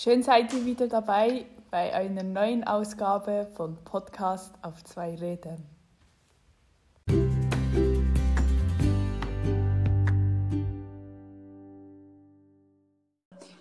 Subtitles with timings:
[0.00, 5.66] Schön seid ihr wieder dabei bei einer neuen Ausgabe von Podcast auf zwei Rädern.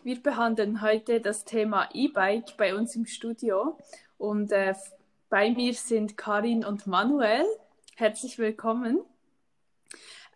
[0.03, 3.75] Wir behandeln heute das Thema E-Bike bei uns im Studio
[4.19, 4.75] und äh,
[5.31, 7.45] bei mir sind Karin und Manuel.
[7.95, 8.99] Herzlich willkommen.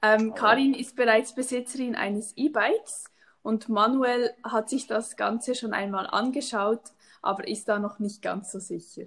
[0.02, 3.11] Ähm, Karin ist bereits Besitzerin eines E-Bikes
[3.44, 6.82] und Manuel hat sich das Ganze schon einmal angeschaut,
[7.22, 9.04] aber ist da noch nicht ganz so sicher.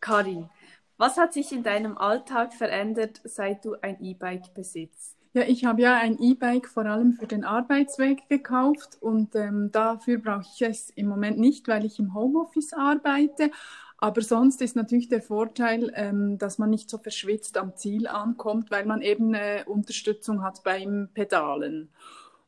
[0.00, 0.48] Karin,
[0.96, 5.16] was hat sich in deinem Alltag verändert, seit du ein E-Bike besitzt?
[5.32, 10.18] Ja, ich habe ja ein E-Bike vor allem für den Arbeitsweg gekauft und ähm, dafür
[10.18, 13.52] brauche ich es im Moment nicht, weil ich im Homeoffice arbeite.
[13.96, 18.70] Aber sonst ist natürlich der Vorteil, ähm, dass man nicht so verschwitzt am Ziel ankommt,
[18.70, 21.90] weil man eben eine Unterstützung hat beim Pedalen.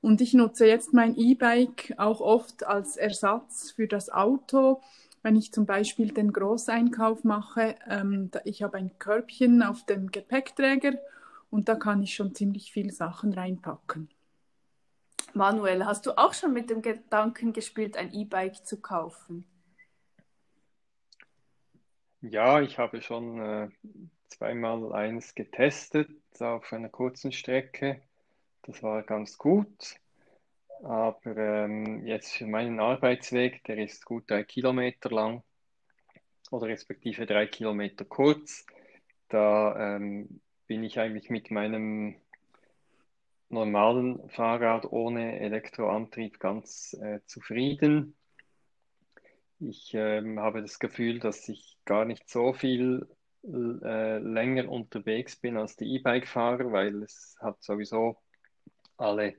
[0.02, 4.82] Und ich nutze jetzt mein E-Bike auch oft als Ersatz für das Auto.
[5.22, 10.98] Wenn ich zum Beispiel den Großeinkauf mache, ähm, ich habe ein Körbchen auf dem Gepäckträger
[11.50, 14.08] und da kann ich schon ziemlich viele Sachen reinpacken.
[15.34, 19.46] Manuel, hast du auch schon mit dem Gedanken gespielt, ein E-Bike zu kaufen?
[22.22, 23.68] Ja, ich habe schon äh,
[24.28, 28.02] zweimal eins getestet auf einer kurzen Strecke.
[28.62, 29.96] Das war ganz gut.
[30.82, 35.42] Aber ähm, jetzt für meinen Arbeitsweg, der ist gut drei Kilometer lang
[36.50, 38.66] oder respektive drei Kilometer kurz,
[39.28, 42.16] da ähm, bin ich eigentlich mit meinem
[43.48, 48.16] normalen Fahrrad ohne Elektroantrieb ganz äh, zufrieden.
[49.60, 53.06] Ich ähm, habe das Gefühl, dass ich gar nicht so viel
[53.44, 58.16] äh, länger unterwegs bin als die E-Bike-Fahrer, weil es hat sowieso
[59.02, 59.34] alle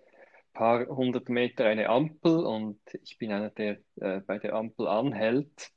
[0.54, 5.72] paar hundert Meter eine Ampel und ich bin einer, der äh, bei der Ampel anhält.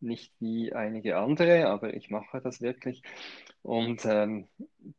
[0.00, 3.02] Nicht wie einige andere, aber ich mache das wirklich.
[3.62, 4.48] Und ähm,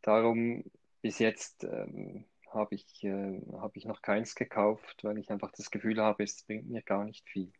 [0.01, 0.63] darum
[1.01, 5.69] bis jetzt ähm, habe ich, äh, hab ich noch keins gekauft, weil ich einfach das
[5.69, 7.51] Gefühl habe, es bringt mir gar nicht viel.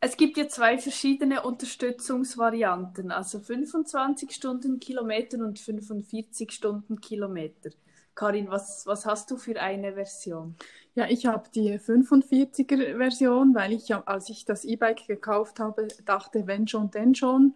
[0.00, 7.70] Es gibt ja zwei verschiedene Unterstützungsvarianten, also 25 Stundenkilometer und 45 Stundenkilometer.
[8.18, 10.56] Karin, was, was hast du für eine Version?
[10.96, 16.48] Ja, ich habe die 45er Version, weil ich, als ich das E-Bike gekauft habe, dachte,
[16.48, 17.54] wenn schon, denn schon.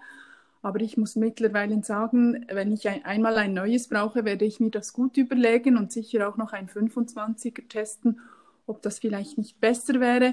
[0.62, 4.70] Aber ich muss mittlerweile sagen, wenn ich ein, einmal ein neues brauche, werde ich mir
[4.70, 8.20] das gut überlegen und sicher auch noch ein 25er testen,
[8.68, 10.32] ob das vielleicht nicht besser wäre,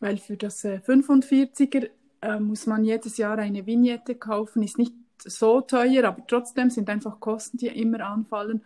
[0.00, 1.88] weil für das äh, 45er
[2.22, 6.90] äh, muss man jedes Jahr eine Vignette kaufen, ist nicht so teuer, aber trotzdem sind
[6.90, 8.62] einfach Kosten, die immer anfallen.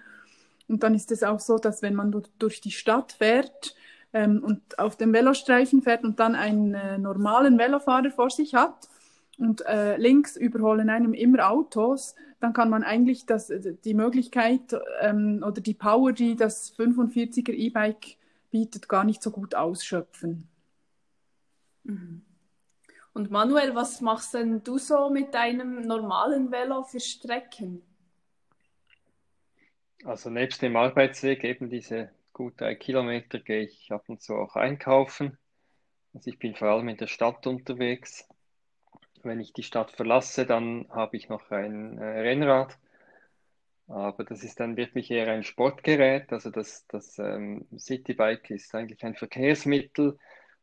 [0.73, 3.77] Und dann ist es auch so, dass wenn man durch die Stadt fährt
[4.13, 8.89] ähm, und auf dem Velostreifen fährt und dann einen äh, normalen Velofahrer vor sich hat,
[9.39, 14.75] und äh, links überholen einem immer Autos, dann kann man eigentlich das, äh, die Möglichkeit
[15.01, 18.17] ähm, oder die Power, die das 45er E-Bike
[18.51, 20.49] bietet, gar nicht so gut ausschöpfen.
[21.85, 22.23] Mhm.
[23.15, 27.83] Und Manuel, was machst denn du so mit deinem normalen Velo für Strecken?
[30.05, 34.57] Also nebst dem Arbeitsweg, eben diese gut drei Kilometer, gehe ich ab und zu auch
[34.57, 35.39] einkaufen.
[36.15, 38.29] Also ich bin vor allem in der Stadt unterwegs
[39.25, 42.79] wenn ich die Stadt verlasse, dann habe ich noch ein äh, Rennrad.
[43.89, 46.33] Aber das ist dann wirklich eher ein Sportgerät.
[46.33, 50.19] Also das, das ähm, Citybike ist eigentlich ein Verkehrsmittel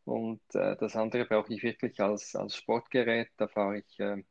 [0.06, 3.30] und äh, das andere brauche ich wirklich als, als Sportgerät.
[3.38, 4.24] Da fahre ich äh,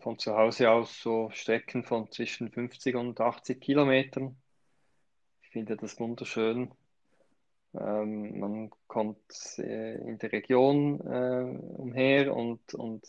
[0.00, 4.36] von zu Hause aus so Strecken von zwischen 50 und 80 Kilometern.
[5.42, 6.70] Ich finde das wunderschön.
[7.74, 13.06] Ähm, man kommt äh, in der Region äh, umher und, und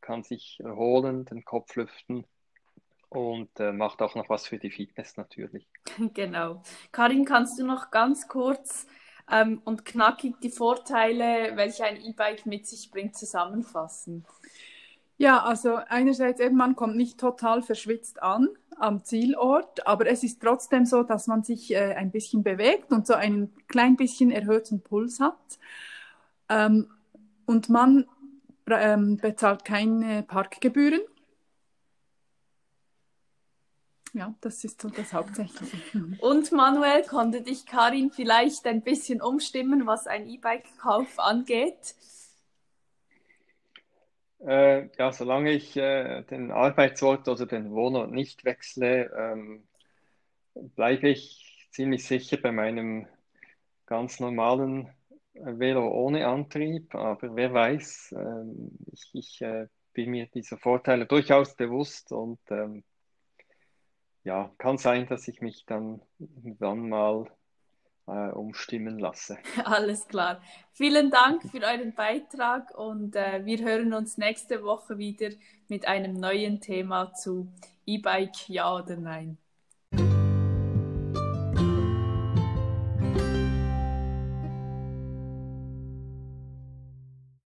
[0.00, 2.24] kann sich erholen, den Kopf lüften
[3.10, 5.66] und äh, macht auch noch was für die Fitness natürlich.
[6.14, 6.62] Genau.
[6.92, 8.86] Karin, kannst du noch ganz kurz
[9.30, 14.24] ähm, und knackig die Vorteile, welche ein E-Bike mit sich bringt, zusammenfassen?
[15.20, 20.40] Ja, also einerseits eben, man kommt nicht total verschwitzt an am Zielort, aber es ist
[20.40, 24.80] trotzdem so, dass man sich äh, ein bisschen bewegt und so ein klein bisschen erhöhten
[24.80, 25.36] Puls hat.
[26.48, 26.88] Ähm,
[27.44, 28.06] und man
[28.70, 31.02] ähm, bezahlt keine Parkgebühren.
[34.14, 35.76] Ja, das ist so das Hauptsächliche.
[36.20, 41.94] Und Manuel, konnte dich Karin vielleicht ein bisschen umstimmen, was ein E-Bike-Kauf angeht?
[44.46, 49.68] Äh, ja, solange ich äh, den Arbeitsort oder den Wohnort nicht wechsle, ähm,
[50.54, 53.06] bleibe ich ziemlich sicher bei meinem
[53.86, 54.90] ganz normalen
[55.34, 61.54] Velo ohne Antrieb, aber wer weiß, ähm, ich, ich äh, bin mir dieser Vorteile durchaus
[61.54, 62.84] bewusst und ähm,
[64.24, 67.30] ja, kann sein, dass ich mich dann irgendwann mal
[68.10, 69.38] äh, umstimmen lasse.
[69.64, 70.42] Alles klar.
[70.72, 75.30] Vielen Dank für euren Beitrag und äh, wir hören uns nächste Woche wieder
[75.68, 77.52] mit einem neuen Thema zu
[77.86, 79.38] E-Bike, ja oder nein.